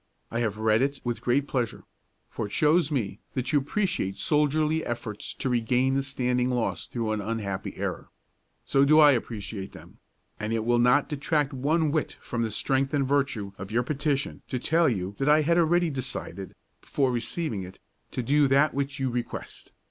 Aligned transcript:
I 0.31 0.39
have 0.39 0.57
read 0.57 0.81
it 0.81 0.99
with 1.03 1.21
great 1.21 1.47
pleasure; 1.47 1.83
for 2.27 2.47
it 2.47 2.51
shows 2.51 2.89
me 2.89 3.19
that 3.35 3.53
you 3.53 3.59
appreciate 3.59 4.17
soldierly 4.17 4.83
efforts 4.83 5.35
to 5.35 5.47
regain 5.47 5.93
the 5.93 6.01
standing 6.01 6.49
lost 6.49 6.91
through 6.91 7.11
an 7.11 7.21
unhappy 7.21 7.75
error. 7.77 8.09
So 8.65 8.83
do 8.83 8.97
I 8.99 9.11
appreciate 9.11 9.73
them; 9.73 9.99
and 10.39 10.53
it 10.53 10.65
will 10.65 10.79
not 10.79 11.07
detract 11.07 11.53
one 11.53 11.91
whit 11.91 12.17
from 12.19 12.41
the 12.41 12.49
strength 12.49 12.95
and 12.95 13.07
virtue 13.07 13.51
of 13.59 13.69
your 13.69 13.83
petition 13.83 14.41
to 14.47 14.57
tell 14.57 14.89
you 14.89 15.15
that 15.19 15.29
I 15.29 15.41
had 15.41 15.59
already 15.59 15.91
decided, 15.91 16.55
before 16.81 17.11
receiving 17.11 17.61
it, 17.61 17.77
to 18.09 18.23
do 18.23 18.47
that 18.47 18.73
which 18.73 18.99
you 18.99 19.11
request. 19.11 19.71